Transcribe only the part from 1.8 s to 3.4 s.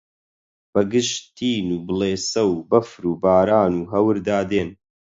بڵێسە و بەفر و